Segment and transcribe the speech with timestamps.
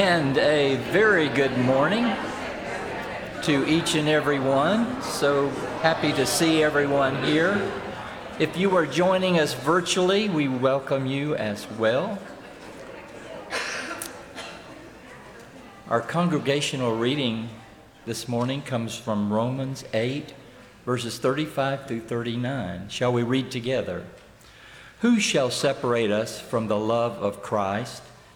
[0.00, 2.10] And a very good morning
[3.42, 5.02] to each and every one.
[5.02, 5.50] So
[5.82, 7.70] happy to see everyone here.
[8.38, 12.18] If you are joining us virtually, we welcome you as well.
[15.90, 17.50] Our congregational reading
[18.06, 20.32] this morning comes from Romans 8,
[20.86, 22.88] verses 35 through 39.
[22.88, 24.06] Shall we read together?
[25.00, 28.02] Who shall separate us from the love of Christ?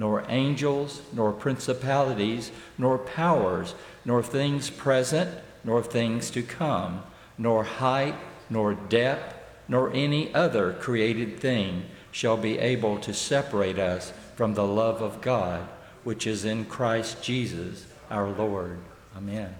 [0.00, 5.28] nor angels, nor principalities, nor powers, nor things present,
[5.62, 7.02] nor things to come,
[7.36, 8.14] nor height,
[8.48, 9.36] nor depth,
[9.68, 15.20] nor any other created thing shall be able to separate us from the love of
[15.20, 15.68] God,
[16.02, 18.78] which is in Christ Jesus our Lord.
[19.14, 19.54] Amen.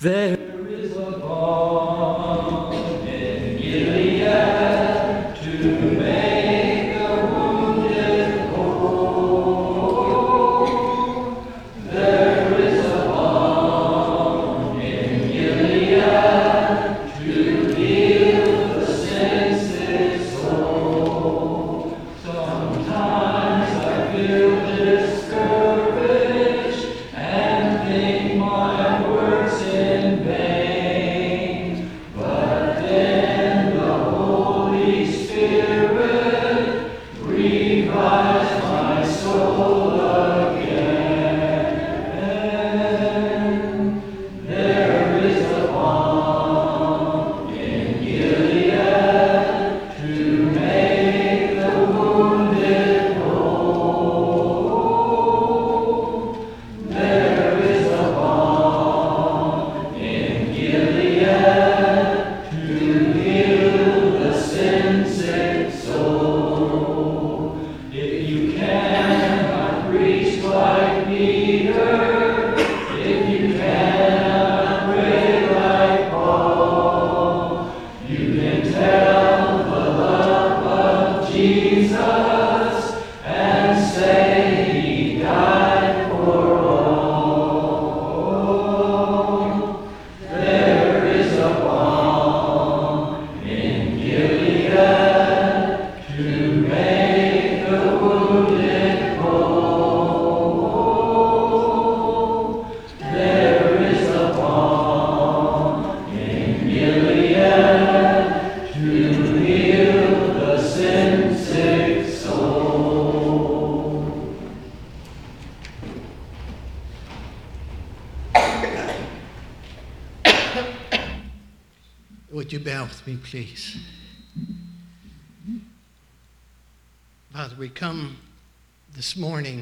[0.00, 4.77] There is a balm in Gilead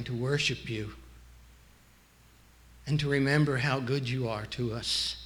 [0.06, 0.92] to worship you
[2.86, 5.16] and to remember how good you are to us.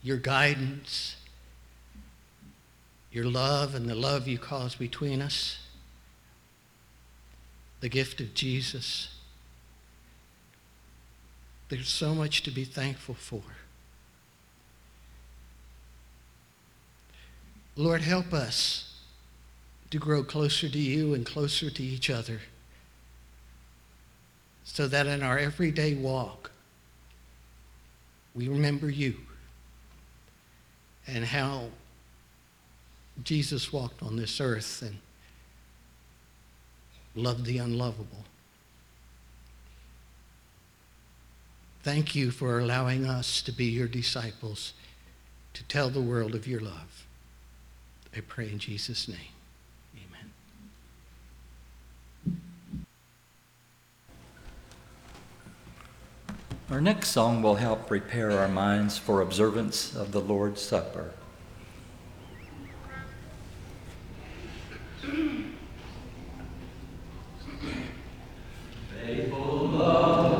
[0.00, 1.16] Your guidance,
[3.10, 5.58] your love, and the love you cause between us,
[7.80, 9.08] the gift of Jesus.
[11.68, 13.42] There's so much to be thankful for.
[17.74, 19.00] Lord, help us
[19.90, 22.40] to grow closer to you and closer to each other
[24.64, 26.50] so that in our everyday walk,
[28.34, 29.16] we remember you
[31.06, 31.66] and how
[33.22, 34.96] Jesus walked on this earth and
[37.14, 38.24] loved the unlovable.
[41.82, 44.72] Thank you for allowing us to be your disciples,
[45.52, 47.06] to tell the world of your love.
[48.16, 49.18] I pray in Jesus' name.
[49.96, 50.30] Amen.
[56.72, 61.12] Our next song will help prepare our minds for observance of the Lord's Supper.
[68.88, 70.31] Faithful love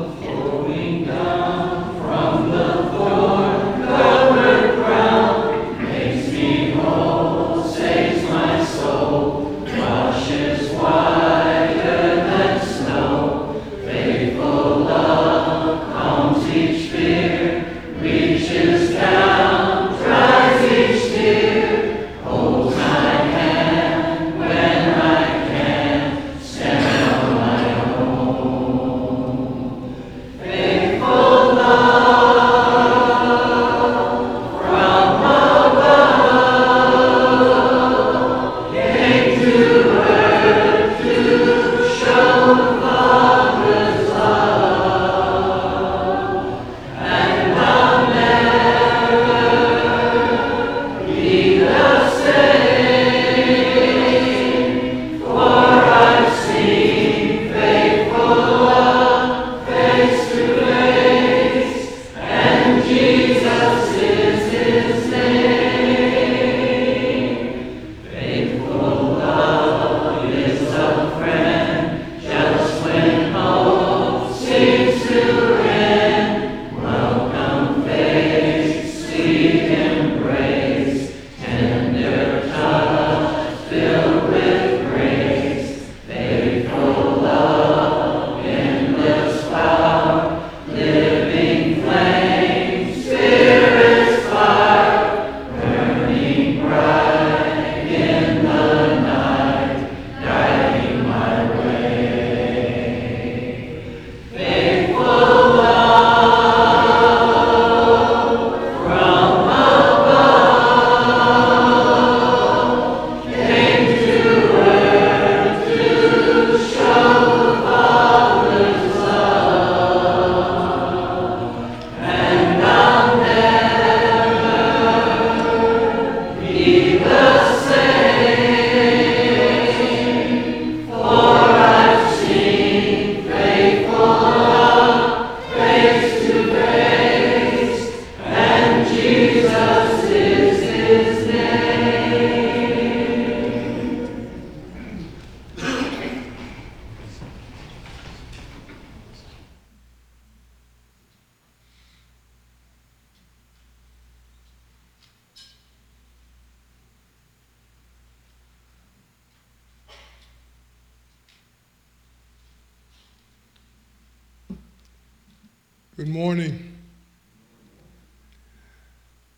[166.13, 166.71] morning.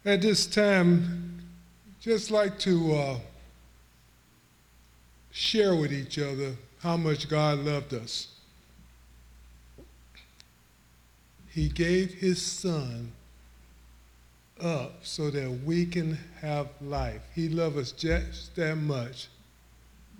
[0.04, 1.42] At this time,
[2.02, 3.18] just like to uh,
[5.32, 8.28] share with each other how much God loved us.
[11.50, 13.14] He gave His Son
[14.62, 17.22] up so that we can have life.
[17.34, 19.30] He loved us just that much.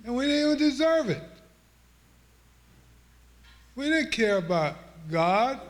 [0.06, 1.22] And we didn't even deserve it.
[3.74, 4.76] We didn't care about
[5.10, 5.60] God.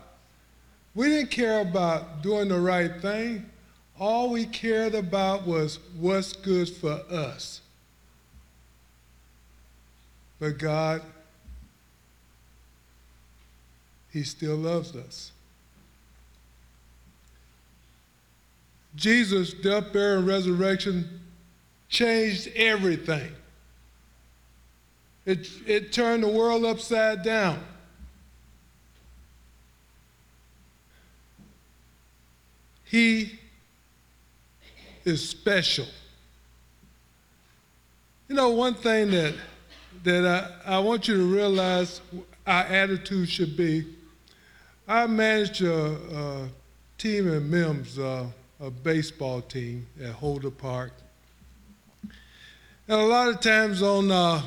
[0.96, 3.44] We didn't care about doing the right thing.
[4.00, 7.60] All we cared about was what's good for us.
[10.40, 11.02] But God,
[14.10, 15.32] He still loves us.
[18.94, 21.20] Jesus' death, burial, and resurrection
[21.90, 23.32] changed everything.
[25.26, 27.62] It, it turned the world upside down.
[32.86, 33.38] He
[35.04, 35.86] is special.
[38.28, 39.34] You know, one thing that,
[40.02, 42.00] that I, I want you to realize
[42.46, 43.96] our attitude should be
[44.88, 46.48] I managed a, a
[46.96, 48.26] team in Mims, uh,
[48.60, 50.92] a baseball team at Holder Park.
[52.86, 54.40] And a lot of times on uh,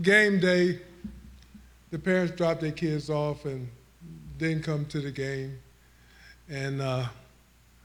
[0.00, 0.78] game day,
[1.90, 3.68] the parents drop their kids off and
[4.38, 5.58] didn't come to the game.
[6.48, 7.08] And uh,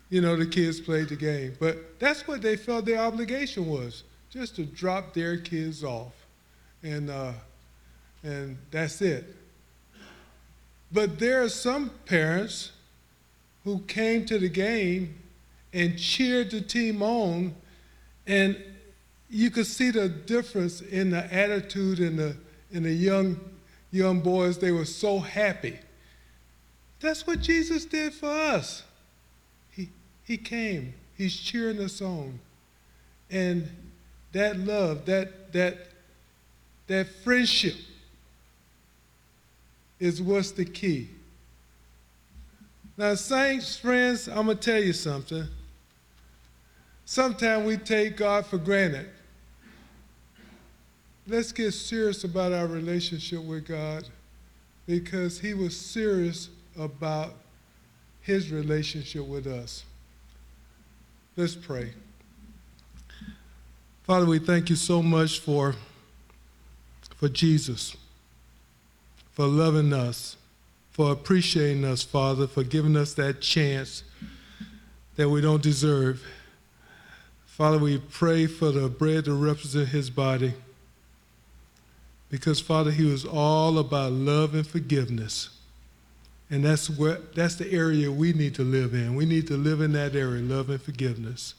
[0.10, 1.56] you know, the kids played the game.
[1.60, 6.14] But that's what they felt their obligation was, just to drop their kids off.
[6.84, 7.34] And, uh,
[8.24, 9.36] and that's it.
[10.92, 12.72] But there are some parents
[13.64, 15.16] who came to the game
[15.74, 17.54] and cheered the team on,
[18.26, 18.58] and
[19.30, 22.38] you could see the difference in the attitude in the,
[22.72, 23.38] in the young,
[23.92, 24.58] young boys.
[24.58, 25.78] They were so happy.
[27.02, 28.84] That's what Jesus did for us.
[30.28, 30.94] He came.
[31.16, 32.40] He's cheering us on.
[33.32, 33.70] And
[34.34, 35.78] that love, that that
[36.88, 37.76] that friendship
[40.00, 41.10] is what's the key.
[42.98, 45.46] Now, saints, friends, I'm going to tell you something.
[47.06, 49.08] Sometimes we take God for granted.
[51.28, 54.08] Let's get serious about our relationship with God
[54.86, 57.34] because He was serious about
[58.22, 59.84] His relationship with us.
[61.38, 61.92] Let's pray.
[64.02, 65.76] Father, we thank you so much for,
[67.16, 67.96] for Jesus,
[69.34, 70.36] for loving us,
[70.90, 74.02] for appreciating us, Father, for giving us that chance
[75.16, 76.24] that we don't deserve.
[77.46, 80.56] Father, we pray for the bread to represent his body.
[82.32, 85.57] Because, Father, he was all about love and forgiveness.
[86.50, 89.16] And that's where that's the area we need to live in.
[89.16, 91.56] We need to live in that area, love and forgiveness.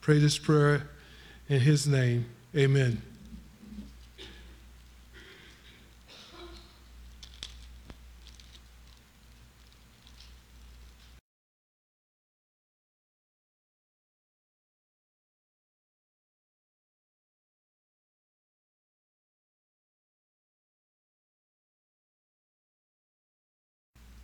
[0.00, 0.88] Pray this prayer
[1.48, 2.26] in his name.
[2.56, 3.02] Amen.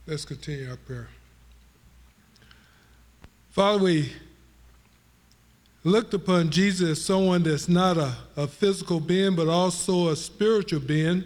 [0.07, 1.09] Let's continue our prayer.
[3.53, 4.13] Father, we
[5.83, 10.81] looked upon Jesus as someone that's not a, a physical being, but also a spiritual
[10.81, 11.25] being,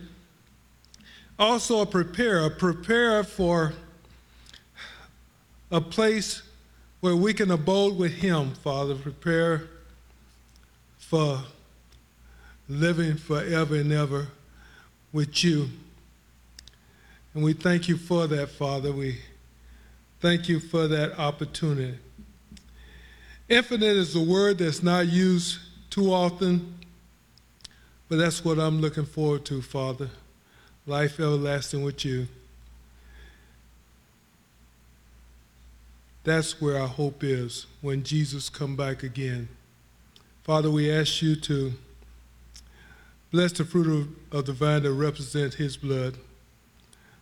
[1.41, 3.73] also a preparer, a preparer for
[5.73, 6.43] a place
[7.01, 9.69] where we can abode with Him, Father, prepare
[10.99, 11.41] for
[12.69, 14.29] living forever and ever
[15.13, 15.69] with you.
[17.35, 18.93] And we thank you for that, Father.
[18.93, 19.19] We
[20.21, 21.99] thank you for that opportunity.
[23.49, 25.59] Infinite is a word that's not used
[25.91, 26.75] too often,
[28.09, 30.11] but that's what I'm looking forward to, Father.
[30.87, 32.29] Life everlasting with you.
[36.25, 39.49] That's where our hope is when Jesus come back again.
[40.43, 41.73] Father, we ask you to
[43.31, 46.19] bless the fruit of, of the vine that represent his blood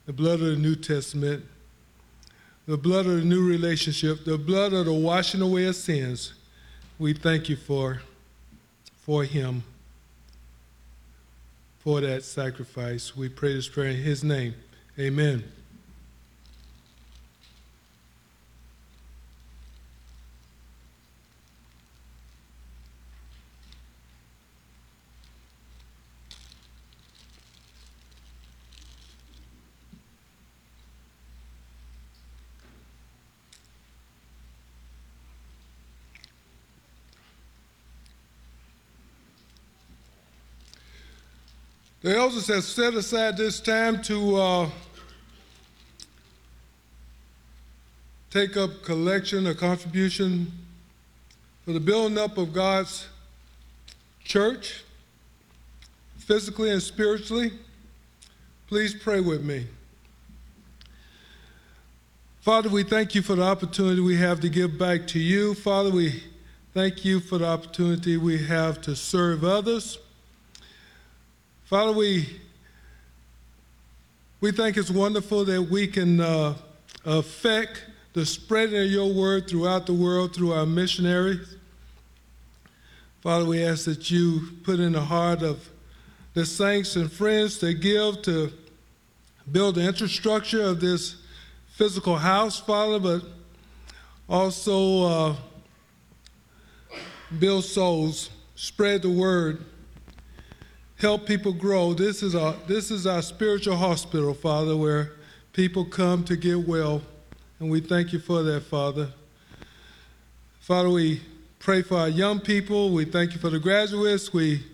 [0.06, 1.44] the blood of the New Testament,
[2.66, 6.32] the blood of the new relationship, the blood of the washing away of sins.
[6.98, 8.00] We thank you for,
[9.00, 9.64] for him,
[11.80, 13.16] for that sacrifice.
[13.16, 14.54] We pray this prayer in his name.
[14.98, 15.44] Amen.
[42.02, 44.70] The elders have set aside this time to uh,
[48.30, 50.52] take up collection or contribution
[51.64, 53.08] for the building up of God's
[54.22, 54.84] church,
[56.18, 57.52] physically and spiritually.
[58.68, 59.66] Please pray with me.
[62.40, 65.54] Father, we thank you for the opportunity we have to give back to you.
[65.54, 66.22] Father, we
[66.74, 69.98] thank you for the opportunity we have to serve others.
[71.66, 72.28] Father, we,
[74.40, 76.54] we think it's wonderful that we can uh,
[77.04, 81.56] affect the spreading of your word throughout the world through our missionaries.
[83.20, 85.68] Father, we ask that you put in the heart of
[86.34, 88.52] the saints and friends to give to
[89.50, 91.16] build the infrastructure of this
[91.70, 93.22] physical house, Father, but
[94.28, 95.36] also uh,
[97.40, 99.64] build souls, spread the word,
[100.96, 101.94] help people grow.
[101.94, 105.12] This is our this is our spiritual hospital, Father, where
[105.52, 107.02] people come to get well,
[107.60, 109.08] and we thank you for that, Father.
[110.60, 111.20] Father, we
[111.58, 112.92] pray for our young people.
[112.92, 114.32] We thank you for the graduates.
[114.32, 114.64] We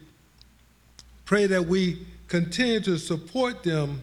[1.25, 4.03] pray that we continue to support them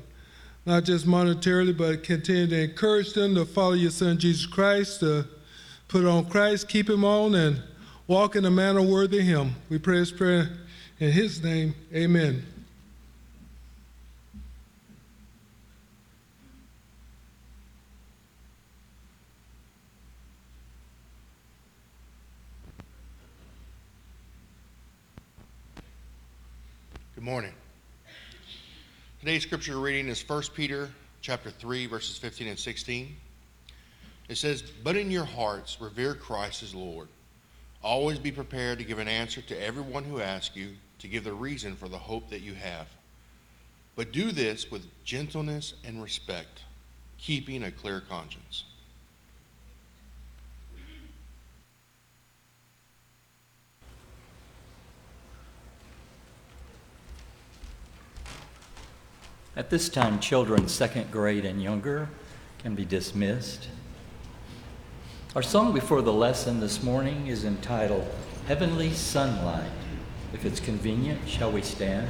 [0.65, 5.25] not just monetarily, but continue to encourage them to follow your Son Jesus Christ, to
[5.87, 7.63] put on Christ, keep him on, and
[8.05, 9.55] walk in a manner worthy of him.
[9.69, 10.49] We pray this prayer
[10.99, 11.73] in his name.
[11.93, 12.45] Amen.
[27.15, 27.53] Good morning.
[29.19, 30.89] Today's scripture reading is 1 Peter
[31.21, 33.15] chapter 3 verses 15 and 16.
[34.29, 37.09] It says, "But in your hearts revere Christ as Lord.
[37.81, 41.33] Always be prepared to give an answer to everyone who asks you to give the
[41.33, 42.87] reason for the hope that you have.
[43.95, 46.63] But do this with gentleness and respect,
[47.17, 48.63] keeping a clear conscience."
[59.55, 62.09] At this time, children second grade and younger
[62.59, 63.67] can be dismissed.
[65.35, 68.07] Our song before the lesson this morning is entitled
[68.47, 69.78] Heavenly Sunlight.
[70.31, 72.07] If it's convenient, shall we stand?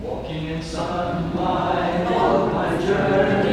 [0.00, 3.49] Walking in sunlight on my journey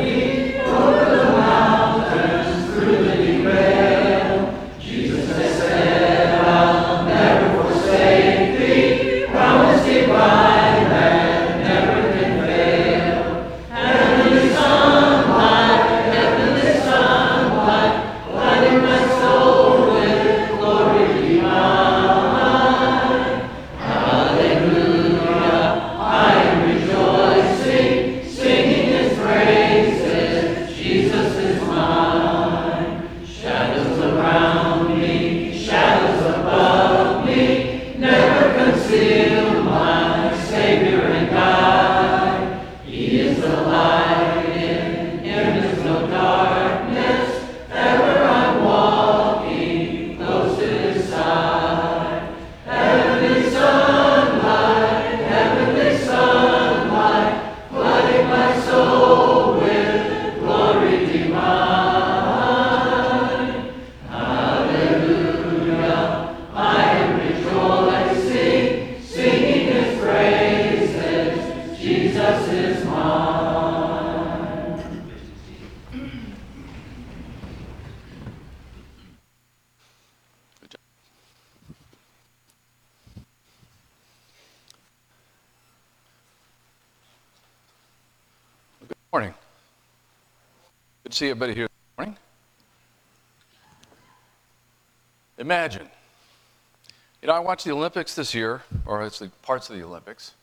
[97.38, 100.34] I watched the Olympics this year, or it's the parts of the Olympics.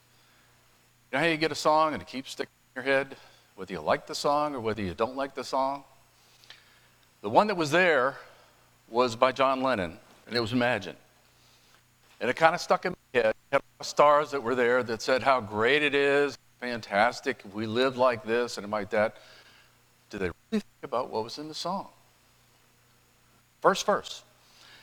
[1.10, 3.16] You know how you get a song and it keeps sticking in your head,
[3.56, 5.82] whether you like the song or whether you don't like the song?
[7.20, 8.16] The one that was there
[8.88, 10.94] was by John Lennon, and it was Imagine.
[12.20, 13.34] And it kind of stuck in my head.
[13.50, 17.96] It had stars that were there that said how great it is, fantastic, we live
[17.96, 19.16] like this and like that.
[20.10, 21.88] Did they really think about what was in the song?
[23.62, 24.22] First verse.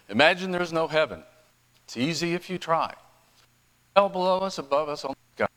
[0.10, 1.24] Imagine there's no heaven.
[1.92, 2.94] It's easy if you try.
[3.98, 5.50] Hell below us, above us, only God.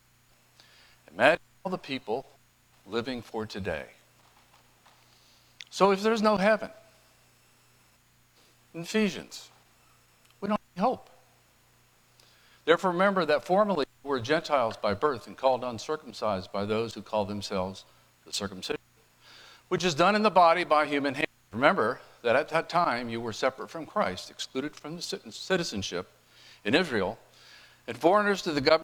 [1.13, 2.27] Imagine all the people
[2.89, 3.85] living for today.
[5.71, 6.71] So if there's no heaven,
[8.75, 9.49] in Ephesians,
[10.41, 11.09] we don't have hope.
[12.65, 17.03] Therefore, remember that formerly you were Gentiles by birth and called uncircumcised by those who
[17.03, 17.85] call themselves
[18.27, 18.83] the circumcision,
[19.69, 21.29] which is done in the body by human hands.
[21.53, 26.11] Remember that at that time you were separate from Christ, excluded from the citizenship
[26.65, 27.19] in Israel,
[27.87, 28.83] and foreigners to the,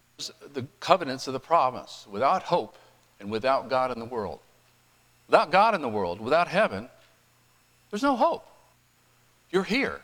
[0.52, 2.76] the covenants of the promise, without hope
[3.18, 4.40] and without God in the world.
[5.26, 6.88] Without God in the world, without heaven,
[7.90, 8.46] there's no hope.
[9.50, 10.00] You're here.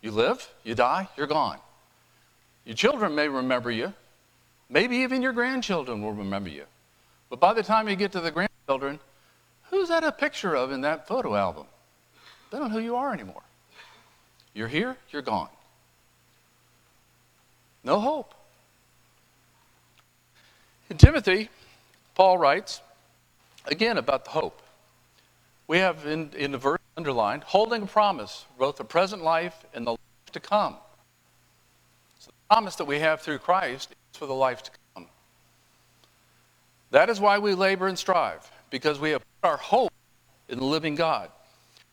[0.00, 1.58] You live, you die, you're gone.
[2.64, 3.92] Your children may remember you.
[4.68, 6.64] Maybe even your grandchildren will remember you.
[7.30, 8.98] But by the time you get to the grandchildren,
[9.70, 11.66] who's that a picture of in that photo album?
[12.50, 13.42] They don't know who you are anymore.
[14.54, 15.48] You're here, you're gone.
[17.84, 18.34] No hope.
[20.90, 21.50] In Timothy,
[22.14, 22.80] Paul writes,
[23.66, 24.60] again about the hope.
[25.66, 29.86] We have in, in the verse underlined, holding a promise, both the present life and
[29.86, 29.98] the life
[30.32, 30.76] to come.
[32.18, 35.06] So the promise that we have through Christ is for the life to come.
[36.90, 39.92] That is why we labor and strive, because we have put our hope
[40.48, 41.30] in the living God,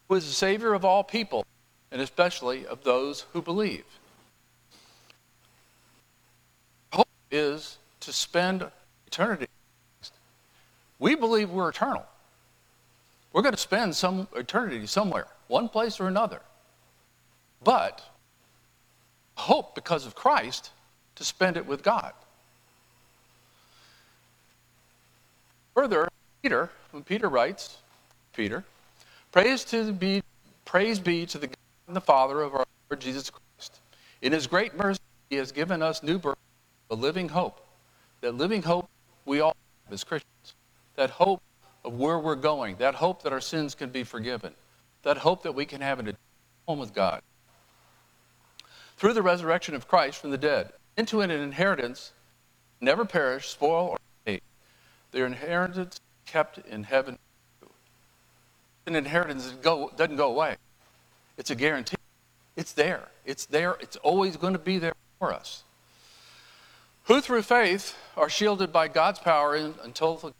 [0.08, 1.46] who is the Savior of all people,
[1.92, 3.86] and especially of those who believe.
[6.92, 8.66] Hope is to spend
[9.08, 9.48] eternity.
[11.00, 12.06] We believe we're eternal.
[13.34, 16.42] We're going to spend some eternity somewhere, one place or another.
[17.64, 18.04] But
[19.36, 20.72] hope because of Christ
[21.16, 22.14] to spend it with God.
[25.74, 26.10] Further,
[26.42, 27.78] Peter, when Peter writes,
[28.36, 28.64] Peter,
[29.32, 30.22] praise to be
[30.66, 31.56] praise be to the God
[31.88, 33.80] and the Father of our Lord Jesus Christ.
[34.22, 36.38] In his great mercy, he has given us new birth,
[36.92, 37.66] a living hope.
[38.20, 38.88] That living hope
[39.26, 40.54] we all have as Christians.
[40.96, 41.42] That hope
[41.84, 44.54] of where we're going, that hope that our sins can be forgiven,
[45.02, 46.14] that hope that we can have a
[46.68, 47.22] home with God.
[48.98, 52.12] Through the resurrection of Christ from the dead, into an inheritance
[52.82, 54.42] never perish, spoil, or fade.
[55.12, 57.18] Their inheritance kept in heaven.
[58.86, 60.58] An inheritance that go, doesn't go away.
[61.38, 61.98] It's a guarantee.
[62.56, 63.08] It's there.
[63.26, 63.78] It's there.
[63.80, 65.64] It's always going to be there for us.
[67.12, 70.34] Who through faith are shielded by God's power until the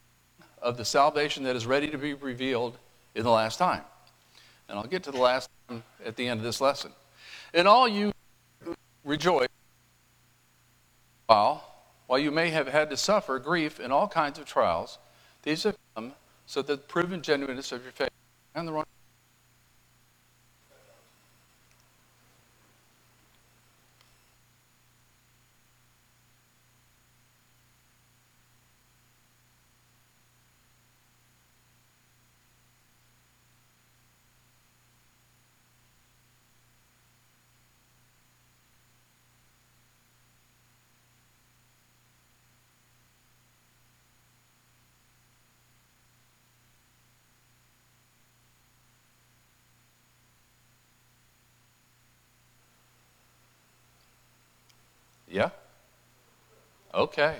[0.62, 2.78] of the salvation that is ready to be revealed
[3.14, 3.82] in the last time.
[4.70, 6.94] And I'll get to the last time at the end of this lesson.
[7.54, 8.14] And all you
[9.04, 9.50] rejoice
[11.26, 11.66] while,
[12.08, 14.98] while you may have had to suffer grief in all kinds of trials,
[15.44, 16.14] these have come
[16.46, 18.12] so that the proven genuineness of your faith
[18.56, 18.72] and the
[55.32, 55.50] Yeah?
[56.94, 57.38] Okay.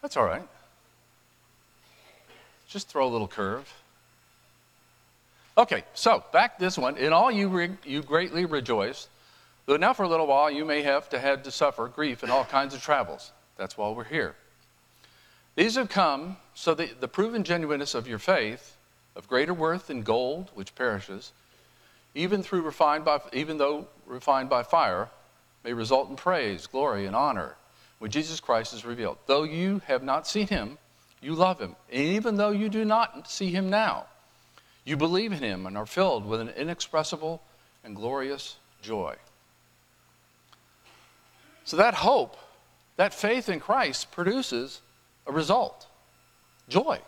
[0.00, 0.46] That's all right.
[2.68, 3.72] Just throw a little curve.
[5.58, 6.96] Okay, so back this one.
[6.96, 9.08] In all you, re- you greatly rejoice,
[9.64, 12.30] though now for a little while you may have to had to suffer grief and
[12.30, 13.32] all kinds of travels.
[13.56, 14.36] That's why we're here.
[15.56, 18.76] These have come so that the proven genuineness of your faith,
[19.16, 21.32] of greater worth than gold, which perishes,
[22.16, 25.08] even through refined by, even though refined by fire,
[25.62, 27.54] may result in praise, glory, and honor
[27.98, 29.18] when Jesus Christ is revealed.
[29.26, 30.78] Though you have not seen him,
[31.20, 31.76] you love him.
[31.92, 34.06] And even though you do not see him now,
[34.84, 37.42] you believe in him and are filled with an inexpressible
[37.84, 39.16] and glorious joy.
[41.64, 42.36] So that hope,
[42.96, 44.80] that faith in Christ produces
[45.26, 45.86] a result
[46.68, 47.00] joy.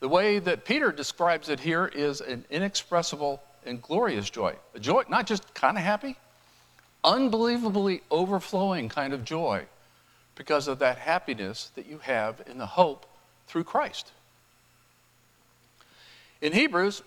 [0.00, 4.54] The way that Peter describes it here is an inexpressible and glorious joy.
[4.74, 6.16] A joy, not just kind of happy,
[7.04, 9.64] unbelievably overflowing kind of joy
[10.34, 13.06] because of that happiness that you have in the hope
[13.46, 14.12] through Christ.
[16.40, 17.02] In Hebrews,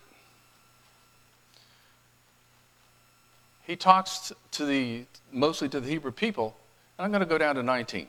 [3.64, 6.56] he talks to the mostly to the Hebrew people,
[6.98, 8.08] and I'm going to go down to 19.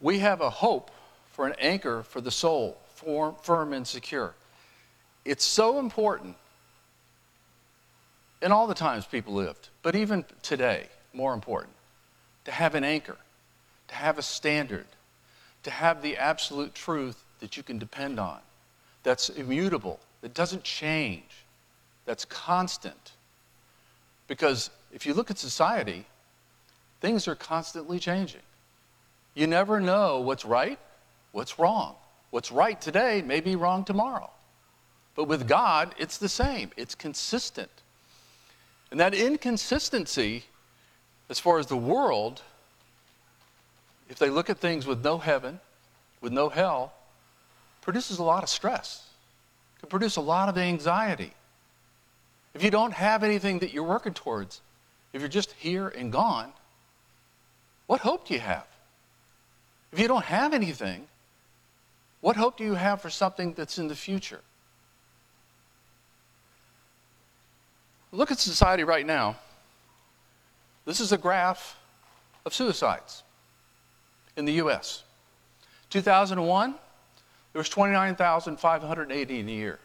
[0.00, 0.90] We have a hope
[1.32, 2.78] for an anchor for the soul,
[3.42, 4.34] firm and secure.
[5.24, 6.36] It's so important
[8.42, 11.74] in all the times people lived, but even today, more important,
[12.44, 13.16] to have an anchor,
[13.88, 14.86] to have a standard,
[15.62, 18.38] to have the absolute truth that you can depend on,
[19.02, 21.44] that's immutable, that doesn't change,
[22.06, 23.12] that's constant.
[24.26, 26.06] Because if you look at society,
[27.00, 28.42] things are constantly changing.
[29.34, 30.78] You never know what's right,
[31.32, 31.94] what's wrong.
[32.30, 34.30] What's right today may be wrong tomorrow.
[35.16, 37.70] But with God, it's the same, it's consistent.
[38.90, 40.44] And that inconsistency,
[41.28, 42.42] as far as the world,
[44.08, 45.60] if they look at things with no heaven,
[46.20, 46.92] with no hell,
[47.82, 49.08] produces a lot of stress,
[49.78, 51.32] can produce a lot of anxiety.
[52.54, 54.60] If you don't have anything that you're working towards,
[55.12, 56.52] if you're just here and gone,
[57.86, 58.66] what hope do you have?
[59.92, 61.06] If you don't have anything,
[62.20, 64.40] what hope do you have for something that's in the future?
[68.12, 69.36] Look at society right now.
[70.84, 71.76] This is a graph
[72.44, 73.22] of suicides
[74.36, 75.04] in the U.S.
[75.90, 76.74] 2001,
[77.52, 79.78] there was 29,580 in a year.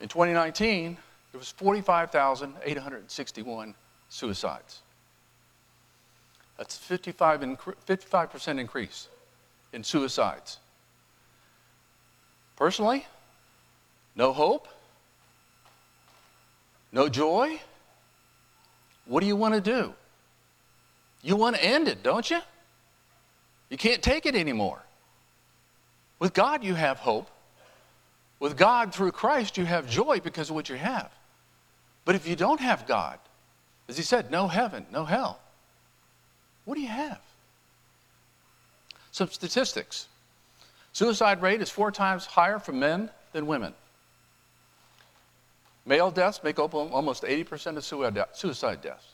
[0.00, 0.96] In 2019,
[1.32, 3.74] there was 45,861
[4.08, 4.80] suicides.
[6.56, 9.08] That's 55 incre- 55% increase
[9.72, 10.58] in suicides.
[12.56, 13.06] Personally,
[14.14, 14.68] no hope,
[16.92, 17.60] no joy.
[19.06, 19.94] What do you want to do?
[21.22, 22.40] You want to end it, don't you?
[23.68, 24.82] You can't take it anymore.
[26.18, 27.28] With God, you have hope.
[28.38, 31.10] With God, through Christ, you have joy because of what you have.
[32.04, 33.18] But if you don't have God,
[33.88, 35.40] as he said, no heaven, no hell,
[36.64, 37.20] what do you have?
[39.12, 40.06] Some statistics
[40.92, 43.74] suicide rate is four times higher for men than women.
[45.90, 47.84] Male deaths make up almost 80% of
[48.32, 49.08] suicide deaths.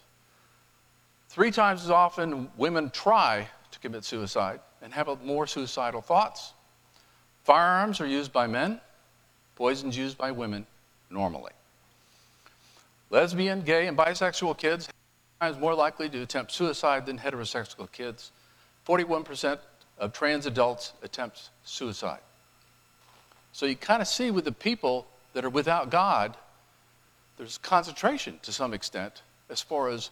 [1.31, 6.53] Three times as often women try to commit suicide and have more suicidal thoughts.
[7.45, 8.79] Firearms are used by men,
[9.55, 10.67] poisons used by women
[11.09, 11.53] normally.
[13.09, 14.91] Lesbian, gay, and bisexual kids
[15.41, 18.33] are times more likely to attempt suicide than heterosexual kids.
[18.87, 19.61] 41%
[19.97, 22.21] of trans adults attempt suicide.
[23.53, 26.37] So you kind of see with the people that are without God,
[27.37, 30.11] there's concentration to some extent as far as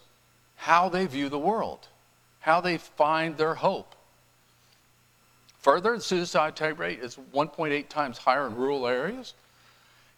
[0.57, 1.89] how they view the world,
[2.41, 3.95] how they find their hope.
[5.61, 9.35] Further, the suicide rate is 1.8 times higher in rural areas.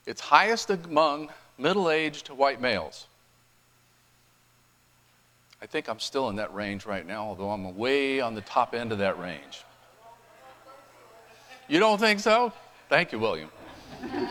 [0.05, 3.07] It's highest among middle aged white males.
[5.63, 8.75] I think I'm still in that range right now, although I'm way on the top
[8.75, 9.65] end of that range.
[11.69, 12.53] You don't think so?
[12.89, 13.51] Thank you, William.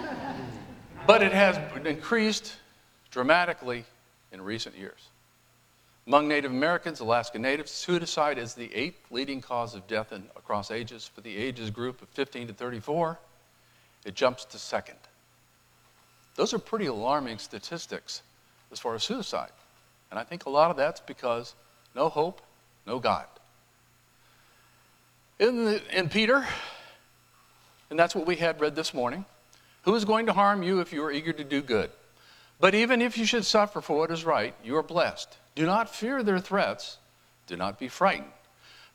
[1.08, 2.56] but it has increased
[3.16, 3.86] dramatically
[4.34, 5.08] in recent years.
[6.06, 10.70] Among Native Americans, Alaska Natives, suicide is the eighth leading cause of death in, across
[10.70, 11.10] ages.
[11.16, 13.18] For the ages group of 15 to 34,
[14.04, 14.98] it jumps to second.
[16.36, 18.22] Those are pretty alarming statistics
[18.70, 19.52] as far as suicide.
[20.12, 21.56] And I think a lot of that's because
[21.96, 22.42] no hope,
[22.86, 23.28] no God.
[25.40, 26.46] In, the, in Peter,
[27.90, 29.24] and that's what we had read this morning,
[29.84, 31.90] who is going to harm you if you are eager to do good?
[32.60, 35.38] But even if you should suffer for what is right, you are blessed.
[35.56, 36.98] Do not fear their threats.
[37.48, 38.32] Do not be frightened.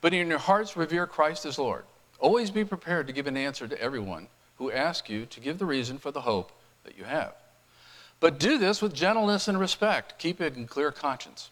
[0.01, 1.85] But in your hearts, revere Christ as Lord.
[2.19, 5.67] Always be prepared to give an answer to everyone who asks you to give the
[5.67, 6.53] reason for the hope
[6.85, 7.35] that you have.
[8.19, 10.19] But do this with gentleness and respect.
[10.19, 11.51] Keep it in clear conscience.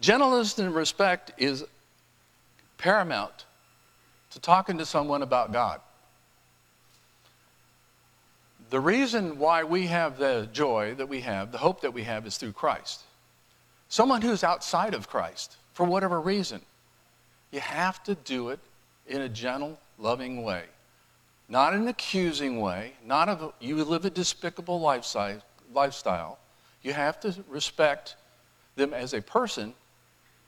[0.00, 1.64] Gentleness and respect is
[2.76, 3.46] paramount
[4.30, 5.80] to talking to someone about God.
[8.70, 12.26] The reason why we have the joy that we have, the hope that we have,
[12.26, 13.02] is through Christ.
[13.88, 16.60] Someone who's outside of Christ, for whatever reason,
[17.50, 18.60] you have to do it
[19.06, 20.64] in a gentle, loving way.
[21.48, 26.38] Not an accusing way, not a you live a despicable lifestyle.
[26.82, 28.16] You have to respect
[28.76, 29.72] them as a person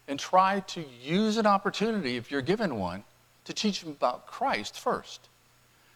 [0.08, 3.04] and try to use an opportunity, if you're given one,
[3.46, 5.29] to teach them about Christ first.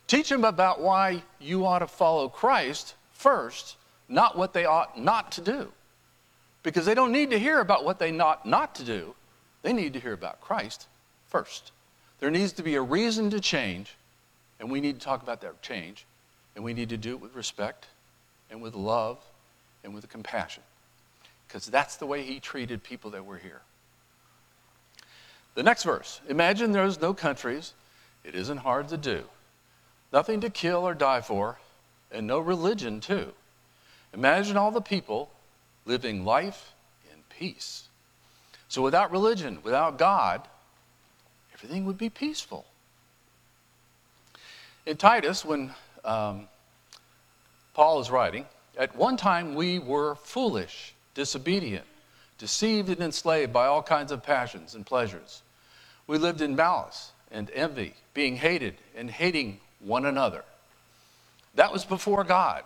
[0.07, 3.77] Teach them about why you ought to follow Christ first,
[4.09, 5.73] not what they ought not to do.
[6.63, 9.15] Because they don't need to hear about what they ought not to do.
[9.63, 10.87] They need to hear about Christ
[11.29, 11.73] first.
[12.21, 13.95] There needs to be a reason to change,
[14.61, 16.05] and we need to talk about that change,
[16.55, 17.87] and we need to do it with respect
[18.51, 19.19] and with love
[19.83, 20.63] and with compassion.
[21.49, 23.63] Because that's the way he treated people that were here.
[25.55, 27.75] The next verse Imagine there's no countries,
[28.23, 29.25] it isn't hard to do,
[30.15, 31.59] nothing to kill or die for,
[32.13, 33.33] and no religion, too.
[34.15, 35.29] Imagine all the people
[35.85, 36.73] living life
[37.13, 37.89] in peace.
[38.69, 40.41] So without religion, without God,
[41.53, 42.65] everything would be peaceful.
[44.87, 45.75] In Titus, when
[46.05, 46.47] um,
[47.75, 48.47] Paul is writing,
[48.79, 51.87] At one time, we were foolish, disobedient,
[52.39, 55.43] deceived and enslaved by all kinds of passions and pleasures.
[56.07, 60.45] We lived in malice and envy, being hated and hating one another.
[61.55, 62.65] That was before God.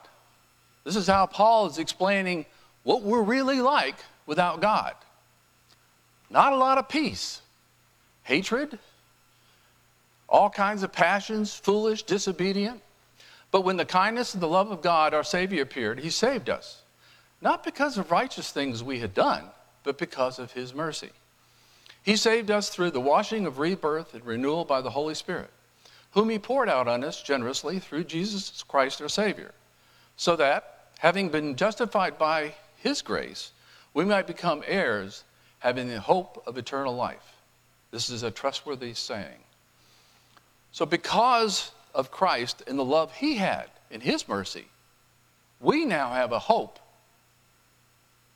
[0.85, 2.47] This is how Paul is explaining
[2.83, 4.95] what we're really like without God.
[6.31, 7.41] Not a lot of peace,
[8.23, 8.79] hatred,
[10.29, 12.81] all kinds of passions, foolish, disobedient.
[13.51, 16.83] But when the kindness and the love of God, our Savior, appeared, He saved us.
[17.41, 19.45] Not because of righteous things we had done,
[19.85, 21.11] but because of His mercy.
[22.03, 25.51] He saved us through the washing of rebirth and renewal by the Holy Spirit,
[26.19, 29.55] whom He poured out on us generously through Jesus Christ our Savior,
[30.17, 33.53] so that, having been justified by His grace,
[33.95, 35.23] we might become heirs,
[35.61, 37.37] having the hope of eternal life.
[37.93, 39.39] This is a trustworthy saying.
[40.73, 44.67] So, because of Christ and the love He had in His mercy,
[45.61, 46.81] we now have a hope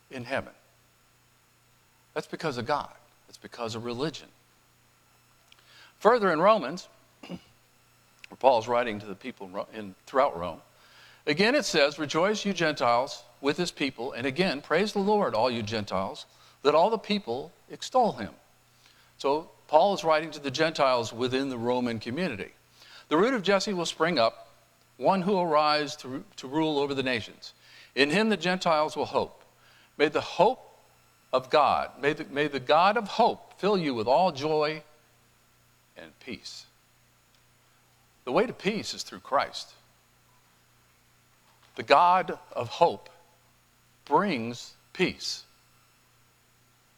[0.09, 0.53] in heaven.
[2.13, 2.93] That's because of God,
[3.27, 4.29] it's because of religion.
[5.99, 6.87] Further in Romans,
[8.33, 10.59] where Paul's writing to the people in, throughout Rome,
[11.27, 15.51] again it says, Rejoice, you Gentiles, with his people, and again, praise the Lord, all
[15.51, 16.25] you Gentiles,
[16.63, 18.31] that all the people extol him.
[19.19, 22.49] So Paul is writing to the Gentiles within the Roman community.
[23.09, 24.49] The root of Jesse will spring up,
[24.97, 27.53] one who will rise to, to rule over the nations.
[27.93, 29.43] In him the Gentiles will hope.
[29.99, 30.75] May the hope
[31.31, 34.81] of God, may the, may the God of hope fill you with all joy
[35.95, 36.65] and peace.
[38.25, 39.73] The way to peace is through Christ.
[41.75, 43.09] The God of hope
[44.05, 45.43] brings peace,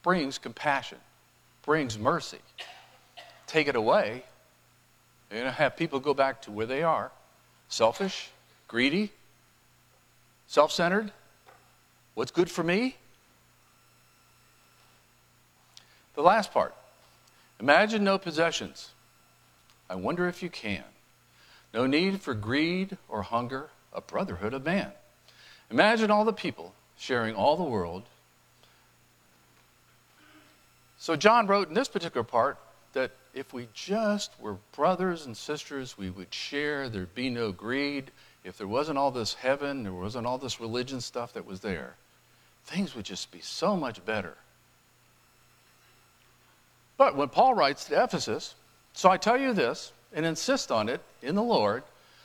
[0.03, 0.97] brings compassion,
[1.63, 2.39] brings mercy.
[3.47, 4.23] Take it away,
[5.29, 7.11] you're going to have people go back to where they are
[7.67, 8.29] selfish,
[8.67, 9.11] greedy,
[10.47, 11.11] self centered.
[12.13, 12.95] What's good for me?
[16.13, 16.73] The last part
[17.59, 18.91] imagine no possessions.
[19.89, 20.83] I wonder if you can.
[21.75, 24.93] No need for greed or hunger, a brotherhood of man.
[25.69, 28.03] Imagine all the people sharing all the world.
[30.97, 32.57] So, John wrote in this particular part
[32.93, 38.09] that if we just were brothers and sisters, we would share, there'd be no greed.
[38.45, 41.95] If there wasn't all this heaven, there wasn't all this religion stuff that was there,
[42.63, 44.37] things would just be so much better.
[46.95, 48.55] But when Paul writes to Ephesus,
[48.93, 51.83] so I tell you this and insist on it in the Lord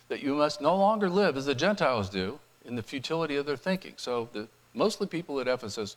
[0.08, 3.56] that you must no longer live as the Gentiles do in the futility of their
[3.56, 3.94] thinking.
[3.96, 5.96] So the, mostly people at Ephesus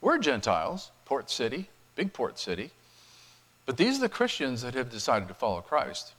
[0.00, 2.70] were Gentiles, port city, big port city.
[3.66, 6.14] But these are the Christians that have decided to follow Christ.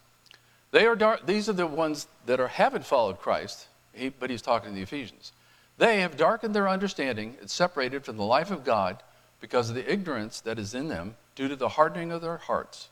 [0.72, 4.42] They are dar- these are the ones that are, haven't followed Christ, he, but he's
[4.42, 5.32] talking to the Ephesians.
[5.78, 9.02] They have darkened their understanding and separated from the life of God
[9.40, 12.90] because of the ignorance that is in them due to the hardening of their hearts.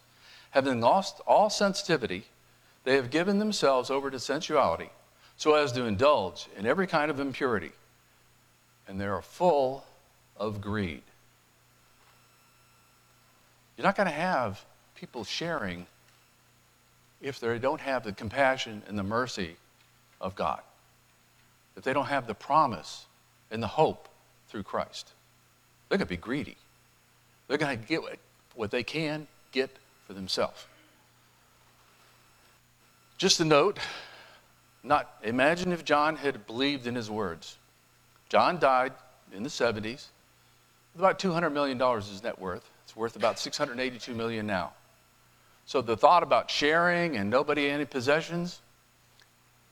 [0.52, 2.26] Having lost all sensitivity,
[2.84, 4.90] they have given themselves over to sensuality
[5.38, 7.72] so as to indulge in every kind of impurity.
[8.88, 9.86] And they are full
[10.38, 11.02] of greed.
[13.78, 14.64] You're not going to have
[14.96, 15.88] people sharing
[17.22, 19.56] if they don't have the compassion and the mercy
[20.20, 20.62] of God,
[21.78, 23.06] if they don't have the promise
[23.50, 24.10] and the hope
[24.50, 25.12] through Christ.
[25.88, 26.58] They're going to be greedy.
[27.48, 28.02] They're going to get
[28.56, 29.76] what they can get
[30.12, 30.66] for themselves.
[33.18, 33.80] Just a note,
[34.84, 37.58] not imagine if John had believed in his words.
[38.28, 38.92] John died
[39.34, 40.08] in the 70s
[40.94, 42.70] with about $200 million his net worth.
[42.84, 44.74] It's worth about 682 million now.
[45.66, 48.60] So the thought about sharing and nobody any possessions,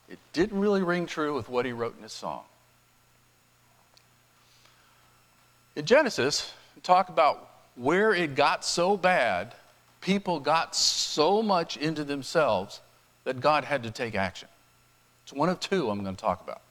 [0.08, 2.43] it didn't really ring true with what he wrote in his song.
[5.75, 9.54] In Genesis, talk about where it got so bad,
[10.02, 12.82] people got so much into themselves
[13.24, 14.48] that God had to take action.
[15.24, 16.62] It's one of two I'm going to talk about.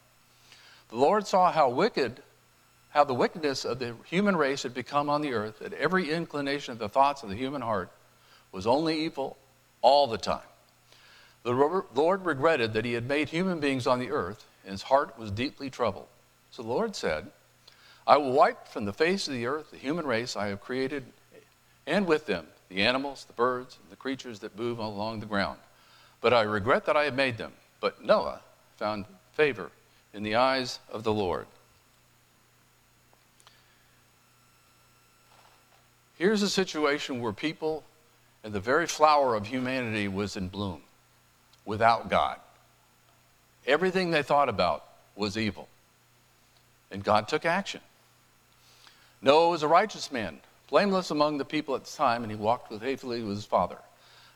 [0.88, 2.22] The Lord saw how wicked
[2.90, 6.72] how the wickedness of the human race had become on the earth, that every inclination
[6.72, 7.90] of the thoughts of the human heart
[8.50, 9.36] was only evil
[9.82, 10.40] all the time.
[11.42, 15.18] The Lord regretted that he had made human beings on the earth, and his heart
[15.18, 16.08] was deeply troubled.
[16.50, 17.30] So the Lord said,
[18.06, 21.04] I will wipe from the face of the earth the human race I have created,
[21.86, 25.58] and with them the animals, the birds, and the creatures that move along the ground.
[26.20, 27.52] But I regret that I have made them.
[27.80, 28.40] But Noah
[28.76, 29.70] found favor
[30.12, 31.46] in the eyes of the Lord.
[36.16, 37.84] Here's a situation where people
[38.42, 40.82] and the very flower of humanity was in bloom
[41.64, 42.38] without God.
[43.66, 45.68] Everything they thought about was evil.
[46.90, 47.80] And God took action.
[49.20, 52.70] Noah was a righteous man, blameless among the people at the time, and he walked
[52.70, 53.78] with faithfully with his father.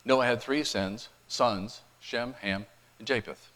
[0.04, 2.66] Noah had three sons, sons, Shem, Ham,
[2.98, 3.50] and Japheth.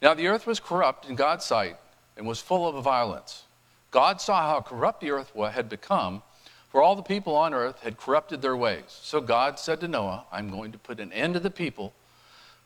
[0.00, 1.76] Now the earth was corrupt in God's sight
[2.16, 3.44] and was full of violence.
[3.90, 6.22] God saw how corrupt the earth had become,
[6.68, 8.84] for all the people on earth had corrupted their ways.
[9.02, 11.92] So God said to Noah, I'm going to put an end to the people,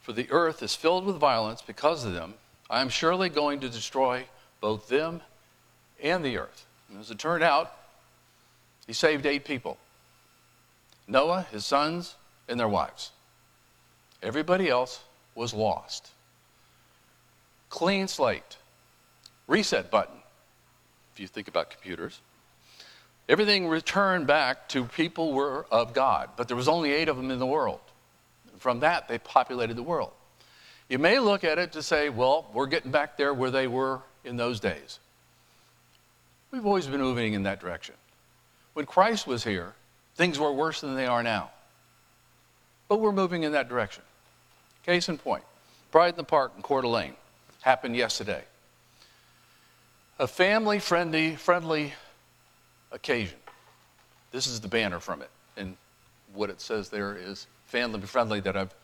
[0.01, 2.35] for the earth is filled with violence because of them.
[2.69, 4.27] I am surely going to destroy
[4.61, 5.23] both them
[6.03, 6.67] and the earth.
[6.91, 7.75] And as it turned out,
[8.87, 9.79] he saved eight people
[11.07, 12.15] Noah, his sons,
[12.49, 13.11] and their wives.
[14.23, 15.03] Everybody else
[15.35, 16.11] was lost.
[17.69, 18.57] Clean slate,
[19.47, 20.17] reset button,
[21.13, 22.21] if you think about computers.
[23.29, 27.31] Everything returned back to people were of God, but there was only eight of them
[27.31, 27.81] in the world.
[28.59, 30.13] From that, they populated the world.
[30.89, 34.01] You may look at it to say, well, we're getting back there where they were
[34.25, 34.99] in those days.
[36.51, 37.95] We've always been moving in that direction.
[38.75, 39.73] When Christ was here,
[40.17, 41.51] things were worse than they are now.
[42.89, 44.03] But we're moving in that direction.
[44.85, 45.45] Case in point
[45.91, 47.15] Pride in the Park in Coeur d'Alene
[47.63, 48.43] happened yesterday.
[50.19, 51.95] A family friendly, friendly
[52.93, 53.39] occasion.
[54.33, 55.31] This is the banner from it.
[55.57, 55.77] And
[56.35, 58.75] what it says there is family friendly that I've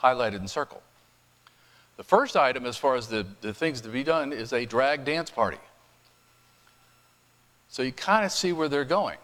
[0.00, 0.82] highlighted in circle.
[1.96, 5.04] The first item, as far as the, the things to be done, is a drag
[5.04, 5.58] dance party.
[7.74, 9.18] So you kind of see where they're going.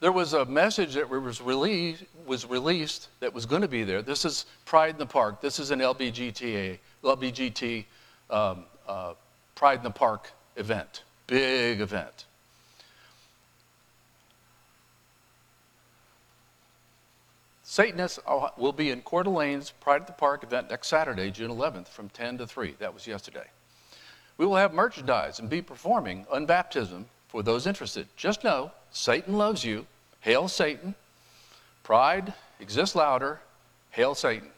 [0.00, 4.00] There was a message that was released, was released that was going to be there.
[4.00, 5.42] This is Pride in the Park.
[5.42, 7.84] This is an LBGTA, LBGT
[8.30, 9.12] um, uh,
[9.54, 12.24] Pride in the Park event, big event.
[17.64, 18.18] Satanists
[18.56, 22.08] will be in Coeur d'Alene's Pride at the Park event next Saturday, June 11th, from
[22.08, 22.76] 10 to 3.
[22.78, 23.44] That was yesterday.
[24.38, 28.06] We will have merchandise and be performing unbaptism for those interested.
[28.16, 29.86] Just know Satan loves you.
[30.20, 30.94] Hail Satan.
[31.82, 33.40] Pride exists louder.
[33.90, 34.48] Hail Satan.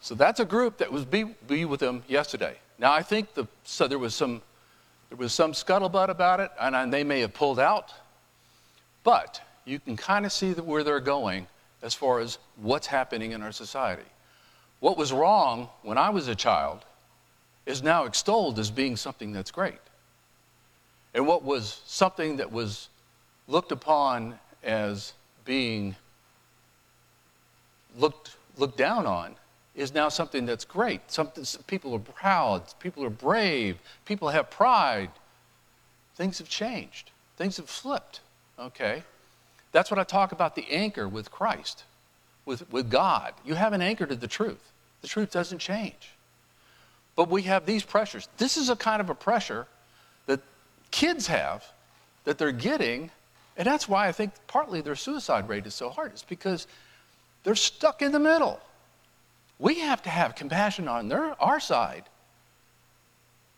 [0.00, 2.56] So that's a group that was be, be with them yesterday.
[2.78, 4.42] Now I think the, so there was some
[5.08, 7.94] there was some scuttlebutt about it, and they may have pulled out,
[9.04, 11.46] but you can kind of see where they're going
[11.82, 14.02] as far as what's happening in our society.
[14.80, 16.84] What was wrong when I was a child
[17.64, 19.78] is now extolled as being something that's great.
[21.14, 22.88] And what was something that was
[23.46, 25.12] looked upon as
[25.44, 25.96] being
[27.96, 29.34] looked, looked down on
[29.74, 31.00] is now something that's great.
[31.10, 35.10] Something, people are proud, people are brave, people have pride.
[36.16, 38.20] Things have changed, things have flipped,
[38.58, 39.04] okay?
[39.70, 41.84] That's what I talk about the anchor with Christ,
[42.44, 43.34] with, with God.
[43.44, 44.72] You have an anchor to the truth.
[45.00, 46.10] The truth doesn't change.
[47.14, 48.28] But we have these pressures.
[48.36, 49.68] This is a kind of a pressure
[50.90, 51.64] kids have
[52.24, 53.10] that they're getting,
[53.56, 56.12] and that's why I think partly their suicide rate is so hard.
[56.12, 56.66] It's because
[57.42, 58.60] they're stuck in the middle.
[59.58, 62.04] We have to have compassion on their, our side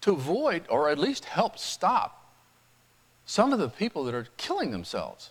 [0.03, 2.17] to avoid or at least help stop
[3.27, 5.31] some of the people that are killing themselves.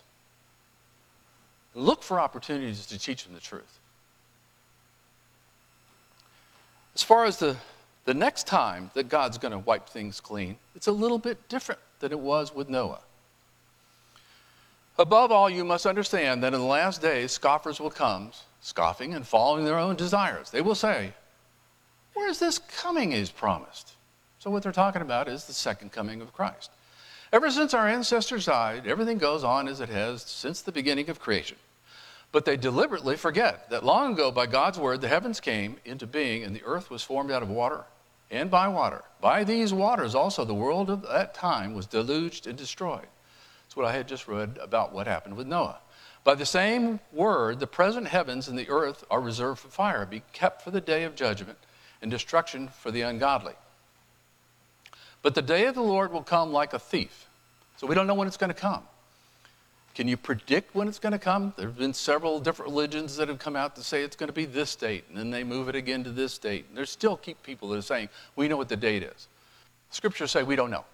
[1.74, 3.78] Look for opportunities to teach them the truth.
[6.94, 7.56] As far as the,
[8.04, 11.80] the next time that God's going to wipe things clean, it's a little bit different
[12.00, 13.00] than it was with Noah.
[14.98, 19.26] Above all, you must understand that in the last days, scoffers will come, scoffing and
[19.26, 20.50] following their own desires.
[20.50, 21.14] They will say,
[22.12, 23.92] Where is this coming is promised?
[24.40, 26.70] So, what they're talking about is the second coming of Christ.
[27.32, 31.20] Ever since our ancestors died, everything goes on as it has since the beginning of
[31.20, 31.56] creation.
[32.32, 36.42] But they deliberately forget that long ago, by God's word, the heavens came into being
[36.42, 37.84] and the earth was formed out of water
[38.30, 39.02] and by water.
[39.20, 43.06] By these waters also, the world of that time was deluged and destroyed.
[43.64, 45.78] That's what I had just read about what happened with Noah.
[46.22, 50.22] By the same word, the present heavens and the earth are reserved for fire, be
[50.32, 51.58] kept for the day of judgment
[52.02, 53.54] and destruction for the ungodly.
[55.22, 57.28] But the day of the Lord will come like a thief.
[57.76, 58.82] So we don't know when it's going to come.
[59.94, 61.52] Can you predict when it's going to come?
[61.56, 64.32] There have been several different religions that have come out to say it's going to
[64.32, 66.66] be this date, and then they move it again to this date.
[66.68, 69.28] And there's still keep people that are saying, we know what the date is.
[69.90, 70.84] Scriptures say we don't know.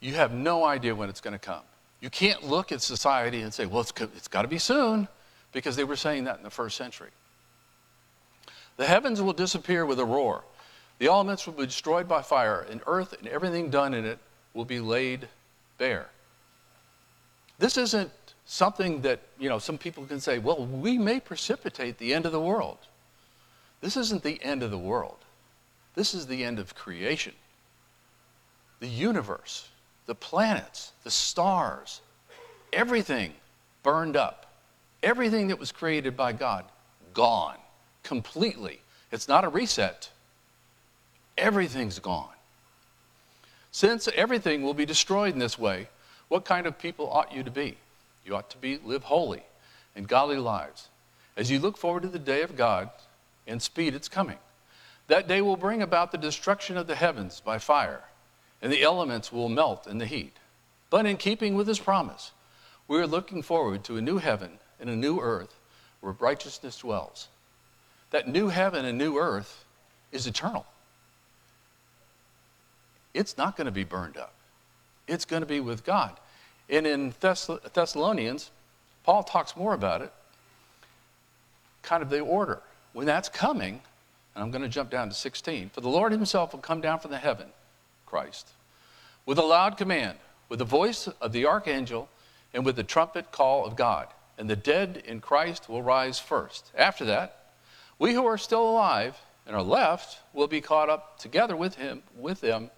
[0.00, 1.62] You have no idea when it's going to come.
[2.00, 5.06] You can't look at society and say, well, it's, it's got to be soon,
[5.52, 7.10] because they were saying that in the first century.
[8.76, 10.42] The heavens will disappear with a roar.
[10.98, 14.18] The elements will be destroyed by fire, and earth and everything done in it
[14.52, 15.28] will be laid
[15.78, 16.08] bare.
[17.58, 18.10] This isn't
[18.46, 22.32] something that, you know, some people can say, well, we may precipitate the end of
[22.32, 22.78] the world.
[23.80, 25.18] This isn't the end of the world.
[25.94, 27.34] This is the end of creation.
[28.84, 29.68] the universe,
[30.04, 32.02] the planets, the stars,
[32.72, 33.32] everything
[33.82, 34.40] burned up.
[35.02, 36.64] Everything that was created by God,
[37.14, 37.56] gone
[38.02, 38.80] completely.
[39.10, 40.10] It's not a reset,
[41.38, 42.28] everything's gone.
[43.70, 45.88] Since everything will be destroyed in this way,
[46.28, 47.76] what kind of people ought you to be?
[48.24, 49.42] You ought to be live holy
[49.94, 50.88] and godly lives.
[51.36, 52.90] As you look forward to the day of God
[53.46, 54.38] and speed its coming,
[55.08, 58.00] that day will bring about the destruction of the heavens by fire,
[58.62, 60.36] and the elements will melt in the heat.
[60.88, 62.30] But in keeping with his promise,
[62.88, 65.54] we are looking forward to a new heaven and a new earth
[66.00, 67.28] where righteousness dwells.
[68.10, 69.64] That new heaven and new earth
[70.12, 70.66] is eternal.
[73.12, 74.34] It's not going to be burned up,
[75.06, 76.18] it's going to be with God.
[76.68, 78.50] And in Thess- Thessalonians,
[79.04, 80.12] Paul talks more about it,
[81.82, 82.62] kind of the order.
[82.92, 83.82] When that's coming,
[84.34, 87.00] and I'm going to jump down to 16, for the Lord himself will come down
[87.00, 87.48] from the heaven,
[88.06, 88.48] Christ,
[89.26, 92.08] with a loud command, with the voice of the archangel,
[92.52, 94.08] and with the trumpet call of God.
[94.38, 96.70] And the dead in Christ will rise first.
[96.76, 97.52] After that,
[97.98, 102.02] we who are still alive and are left will be caught up together with him,
[102.16, 102.70] with them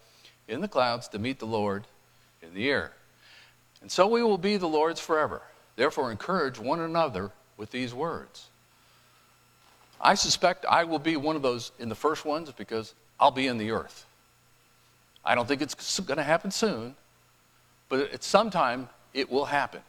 [0.49, 1.85] in the clouds to meet the Lord
[2.47, 2.93] in the air.
[3.83, 5.43] And so we will be the Lord's forever.
[5.77, 8.49] Therefore, encourage one another with these words.
[10.01, 13.47] I suspect I will be one of those in the first ones because I'll be
[13.47, 14.07] in the earth.
[15.25, 16.95] I don't think it's going to happen soon,
[17.89, 19.81] but at some time it will happen.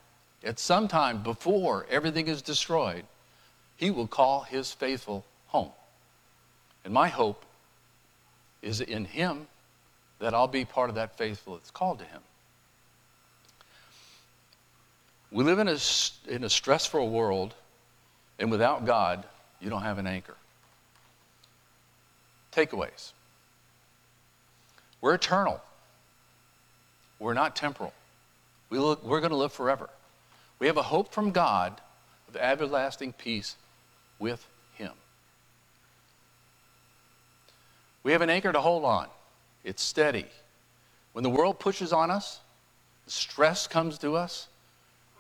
[0.44, 3.04] At some time before everything is destroyed,
[3.76, 5.72] he will call his faithful home.
[6.84, 7.44] And my hope
[8.62, 9.48] is in him
[10.20, 12.22] that I'll be part of that faithful that's called to him.
[15.32, 15.78] We live in a,
[16.28, 17.54] in a stressful world,
[18.40, 19.26] and without God,
[19.60, 20.36] you don't have an anchor.
[22.54, 23.12] Takeaways
[25.02, 25.62] We're eternal,
[27.20, 27.94] we're not temporal.
[28.70, 29.90] We look, we're going to live forever.
[30.60, 31.80] We have a hope from God
[32.28, 33.56] of everlasting peace
[34.20, 34.92] with Him.
[38.04, 39.08] We have an anchor to hold on,
[39.64, 40.26] it's steady.
[41.14, 42.42] When the world pushes on us,
[43.08, 44.48] stress comes to us,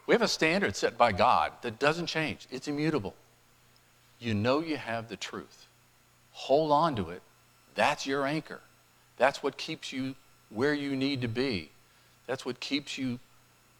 [0.08, 3.14] we have a standard set by God that doesn't change, it's immutable.
[4.20, 5.68] You know you have the truth.
[6.32, 7.22] Hold on to it.
[7.76, 8.62] That's your anchor.
[9.18, 10.16] That's what keeps you
[10.50, 11.70] where you need to be.
[12.26, 13.20] That's what keeps you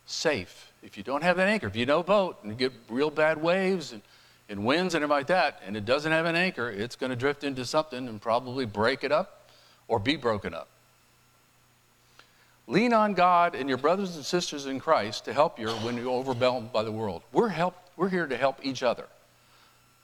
[0.06, 0.72] safe.
[0.84, 3.42] If you don't have that anchor, if you know boat and you get real bad
[3.42, 4.02] waves and,
[4.50, 7.16] and winds and everything like that, and it doesn't have an anchor, it's going to
[7.16, 9.50] drift into something and probably break it up
[9.88, 10.68] or be broken up.
[12.68, 16.12] Lean on God and your brothers and sisters in Christ to help you when you're
[16.12, 17.24] overwhelmed by the world.
[17.32, 19.06] We're, help, we're here to help each other.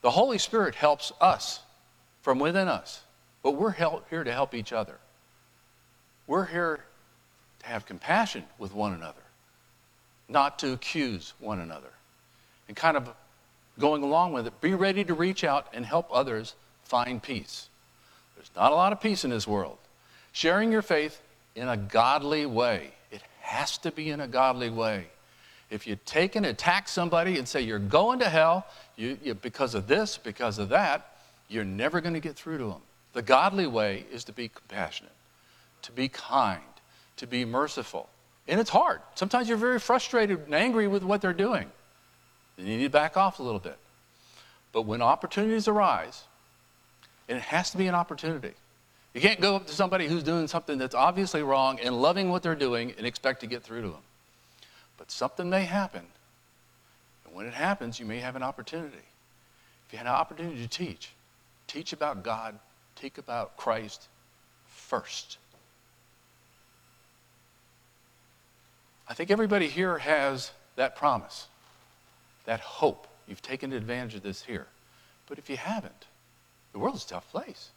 [0.02, 1.60] The Holy Spirit helps us
[2.22, 3.02] from within us,
[3.42, 4.98] but we're help, here to help each other.
[6.26, 6.80] We're here
[7.60, 9.22] to have compassion with one another,
[10.30, 11.92] not to accuse one another.
[12.70, 13.10] And kind of
[13.78, 16.56] going along with it, be ready to reach out and help others
[16.86, 17.68] find peace.
[18.36, 19.78] There's not a lot of peace in this world.
[20.32, 21.22] Sharing your faith
[21.56, 22.92] in a godly way.
[23.12, 25.08] It has to be in a godly way.
[25.70, 29.74] If you take and attack somebody and say you're going to hell you, you, because
[29.74, 31.18] of this, because of that,
[31.50, 32.82] you're never going to get through to them.
[33.14, 35.14] The godly way is to be compassionate,
[35.84, 36.62] to be kind,
[37.18, 38.10] to be merciful.
[38.48, 39.02] And it's hard.
[39.16, 41.72] Sometimes you're very frustrated and angry with what they're doing.
[42.58, 43.78] You need to back off a little bit.
[44.72, 46.24] But when opportunities arise,
[47.30, 48.54] and it has to be an opportunity,
[49.14, 52.42] you can't go up to somebody who's doing something that's obviously wrong and loving what
[52.42, 54.02] they're doing and expect to get through to them.
[54.98, 56.06] But something may happen.
[57.26, 58.98] And when it happens, you may have an opportunity.
[59.88, 61.12] If you had an opportunity to teach,
[61.68, 62.58] teach about God,
[62.96, 64.08] teach about Christ
[64.68, 65.38] first.
[69.08, 71.48] I think everybody here has that promise,
[72.46, 73.08] that hope.
[73.28, 74.66] You've taken advantage of this here.
[75.28, 76.08] But if you haven't,
[76.72, 77.70] the world's a tough place.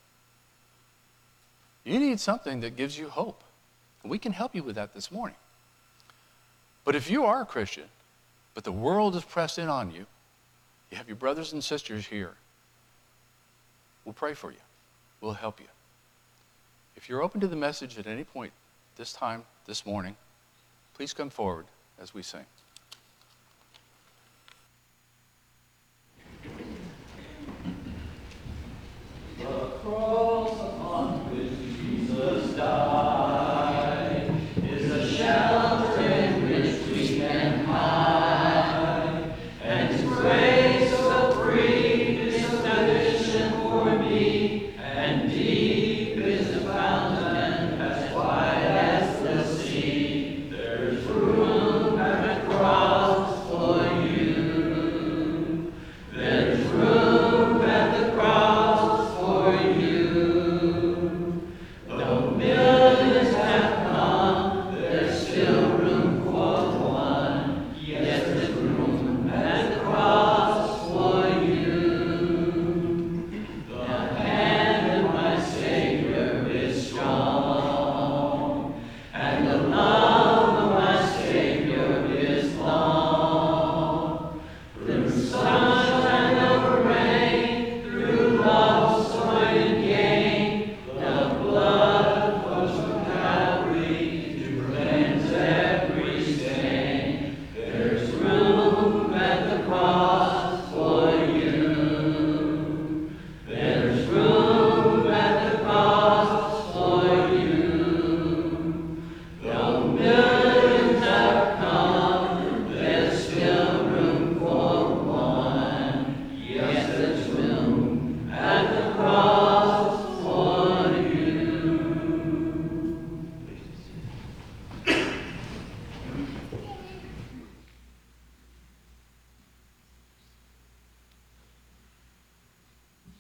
[1.87, 3.45] You need something that gives you hope.
[4.03, 5.37] And we can help you with that this morning.
[6.85, 7.85] But if you are a Christian,
[8.55, 10.07] but the world is pressed in on you,
[10.91, 12.35] you have your brothers and sisters here.
[14.05, 14.59] We'll pray for you,
[15.21, 15.67] we'll help you.
[16.97, 18.53] If you're open to the message at any point
[18.97, 20.17] this time, this morning,
[20.95, 21.67] please come forward
[22.01, 22.47] as we sing.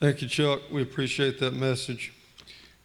[0.06, 0.60] Thank you, Chuck.
[0.70, 2.12] We appreciate that message.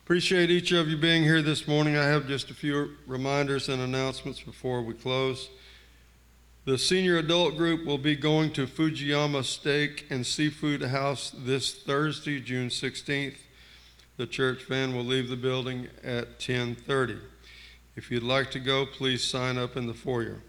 [0.03, 1.95] Appreciate each of you being here this morning.
[1.95, 5.51] I have just a few reminders and announcements before we close.
[6.65, 12.39] The senior adult group will be going to Fujiyama Steak and Seafood House this Thursday,
[12.39, 13.38] June 16th.
[14.17, 17.19] The church van will leave the building at 10:30.
[17.95, 20.41] If you'd like to go, please sign up in the foyer.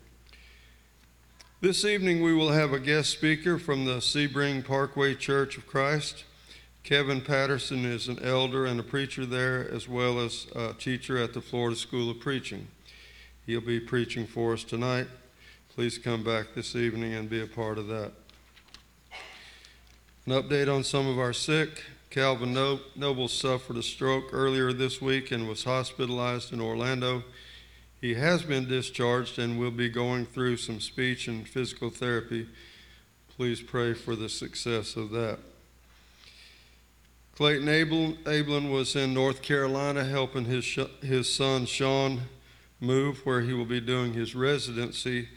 [1.61, 6.25] This evening we will have a guest speaker from the Sebring Parkway Church of Christ.
[6.85, 11.33] Kevin Patterson is an elder and a preacher there, as well as a teacher at
[11.33, 12.67] the Florida School of Preaching.
[13.47, 15.07] He'll be preaching for us tonight.
[15.73, 18.11] Please come back this evening and be a part of that.
[20.27, 21.85] An update on some of our sick.
[22.11, 27.23] Calvin Noble suffered a stroke earlier this week and was hospitalized in Orlando.
[28.01, 32.49] He has been discharged and will be going through some speech and physical therapy.
[33.37, 35.39] Please pray for the success of that.
[37.43, 42.21] Clayton Abel, Abelin was in North Carolina helping his, his son Sean
[42.79, 45.29] move where he will be doing his residency.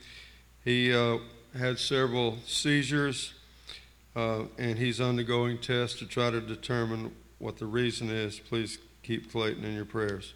[0.63, 1.17] He uh,
[1.57, 3.33] had several seizures
[4.15, 8.37] uh, and he's undergoing tests to try to determine what the reason is.
[8.37, 10.35] Please keep Clayton in your prayers.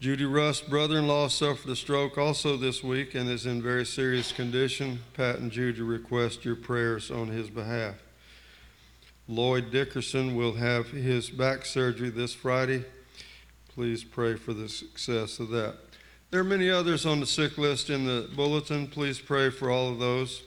[0.00, 3.86] Judy Rust's brother in law suffered a stroke also this week and is in very
[3.86, 5.02] serious condition.
[5.14, 7.94] Pat and Judy request your prayers on his behalf.
[9.30, 12.84] Lloyd Dickerson will have his back surgery this Friday.
[13.72, 15.76] Please pray for the success of that.
[16.32, 18.88] There are many others on the sick list in the bulletin.
[18.88, 20.42] Please pray for all of those.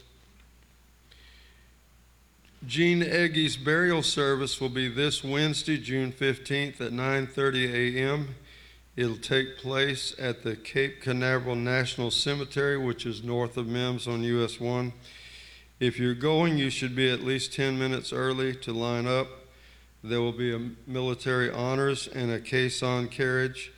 [2.67, 8.35] Gene Eggy's burial service will be this Wednesday, June 15th at 9:30 a.m.
[8.97, 14.23] It'll take place at the Cape Canaveral National Cemetery, which is north of Mims on
[14.23, 14.91] US 1.
[15.79, 19.27] If you're going, you should be at least 10 minutes early to line up.
[20.03, 23.71] There will be a military honors and a caisson carriage.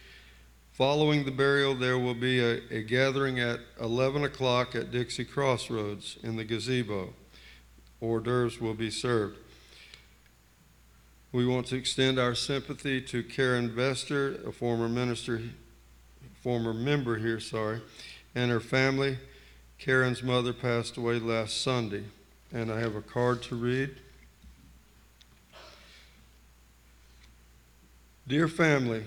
[0.74, 6.18] Following the burial, there will be a, a gathering at 11 o'clock at Dixie Crossroads
[6.22, 7.14] in the gazebo.
[8.02, 9.38] Hors d'oeuvres will be served.
[11.32, 15.42] We want to extend our sympathy to Karen Vester, a former minister,
[16.42, 17.82] former member here, sorry,
[18.36, 19.18] and her family.
[19.86, 22.06] Karen's mother passed away last Sunday,
[22.52, 23.96] and I have a card to read.
[28.28, 29.04] Dear family,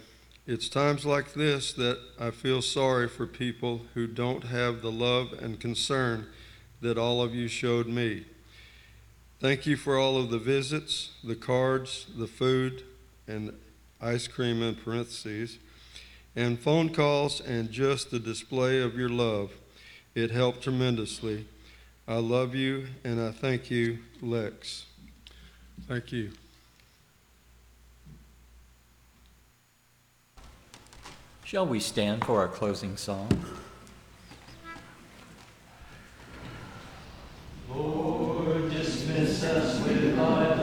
[0.46, 5.32] it's times like this that I feel sorry for people who don't have the love
[5.32, 6.28] and concern
[6.80, 8.26] that all of you showed me.
[9.40, 12.84] Thank you for all of the visits, the cards, the food,
[13.26, 13.52] and
[14.00, 15.58] ice cream in parentheses,
[16.36, 19.50] and phone calls, and just the display of your love.
[20.18, 21.46] It helped tremendously.
[22.08, 24.84] I love you and I thank you, Lex.
[25.86, 26.32] Thank you.
[31.44, 33.28] Shall we stand for our closing song?
[37.70, 40.57] Lord, dismiss us with thy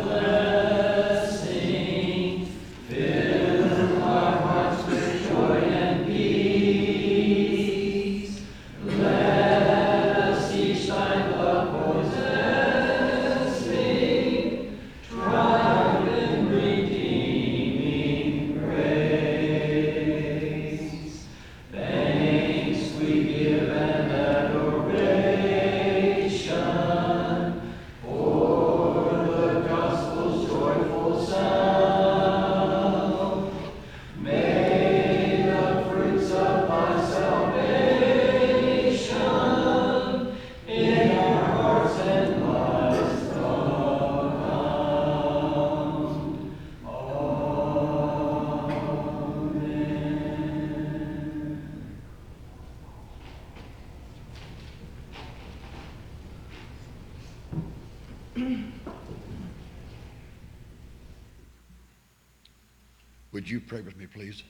[63.45, 64.41] Would you pray with me, please?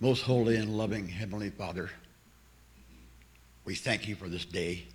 [0.00, 1.88] Most holy and loving Heavenly Father,
[3.64, 4.88] we thank you for this day,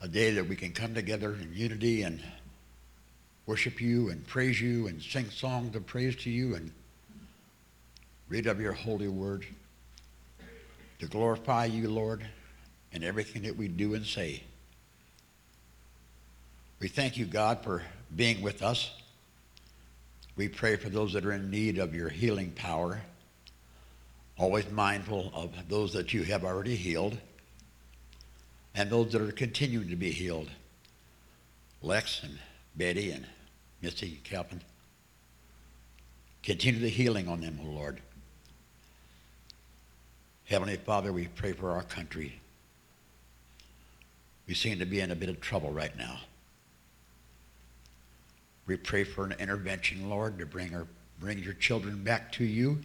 [0.00, 2.18] a day that we can come together in unity and
[3.44, 6.72] worship you and praise you and sing songs of praise to you and
[8.30, 9.44] read of your holy word
[10.98, 12.24] to glorify you, Lord,
[12.90, 14.42] in everything that we do and say.
[16.80, 17.82] We thank you, God, for
[18.16, 18.90] being with us.
[20.36, 23.02] We pray for those that are in need of your healing power,
[24.36, 27.18] always mindful of those that you have already healed
[28.74, 30.50] and those that are continuing to be healed.
[31.82, 32.38] Lex and
[32.74, 33.26] Betty and
[33.80, 34.60] Missy Calvin.
[36.42, 38.00] Continue the healing on them, O Lord.
[40.46, 42.40] Heavenly Father, we pray for our country.
[44.46, 46.20] We seem to be in a bit of trouble right now.
[48.66, 50.76] We pray for an intervention, Lord, to bring,
[51.20, 52.80] bring your children back to you,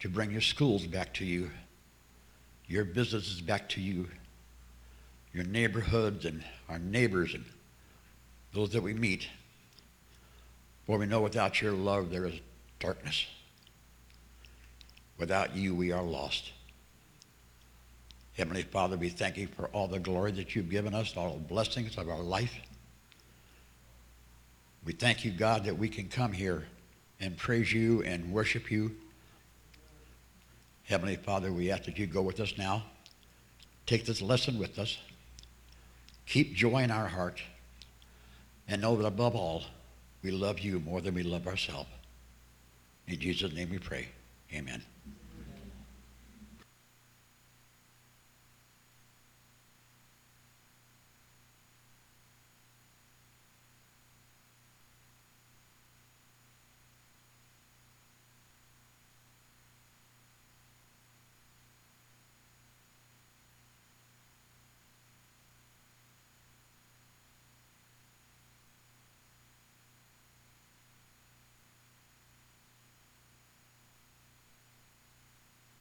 [0.00, 1.50] to bring your schools back to you,
[2.66, 4.08] your businesses back to you,
[5.32, 7.44] your neighborhoods and our neighbors and
[8.52, 9.28] those that we meet.
[10.86, 12.40] For we know without your love there is
[12.80, 13.26] darkness.
[15.18, 16.52] Without you, we are lost.
[18.36, 21.40] Heavenly Father, we thank you for all the glory that you've given us, all the
[21.40, 22.54] blessings of our life.
[24.88, 26.64] We thank you, God, that we can come here
[27.20, 28.96] and praise you and worship you.
[30.84, 32.84] Heavenly Father, we ask that you go with us now.
[33.84, 34.96] Take this lesson with us.
[36.24, 37.42] Keep joy in our heart.
[38.66, 39.64] And know that above all,
[40.22, 41.90] we love you more than we love ourselves.
[43.06, 44.08] In Jesus' name we pray.
[44.54, 44.82] Amen.